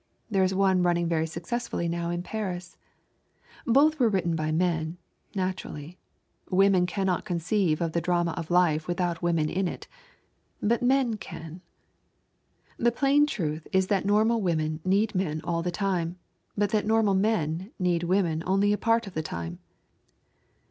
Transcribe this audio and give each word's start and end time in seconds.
There 0.31 0.41
is 0.43 0.51
one 0.55 0.81
running 0.81 1.07
very 1.07 1.27
successfully 1.27 1.87
now 1.87 2.09
in 2.09 2.23
Paris. 2.23 2.75
Both 3.67 3.99
were 3.99 4.09
written 4.09 4.35
by 4.35 4.51
men, 4.51 4.97
naturally. 5.35 5.99
Women 6.49 6.87
cannot 6.87 7.23
conceive 7.23 7.81
of 7.81 7.91
the 7.91 8.01
drama 8.01 8.31
of 8.31 8.49
life 8.49 8.87
without 8.87 9.21
women 9.21 9.47
in 9.47 9.67
it. 9.67 9.87
But 10.59 10.81
men 10.81 11.17
can. 11.17 11.61
The 12.79 12.91
plain 12.91 13.27
truth 13.27 13.67
is 13.71 13.89
that 13.93 14.03
normal 14.03 14.41
women 14.41 14.79
need 14.83 15.13
men 15.13 15.39
all 15.43 15.61
the 15.61 15.69
time, 15.69 16.17
but 16.57 16.71
that 16.71 16.87
normal 16.87 17.13
men 17.13 17.69
need 17.77 18.01
women 18.01 18.41
only 18.47 18.73
a 18.73 18.79
part 18.79 19.05
of 19.05 19.13
the 19.13 19.21
time. 19.21 19.59